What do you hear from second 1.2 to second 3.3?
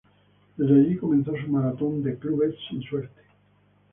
su maratón de clubes sin suerte.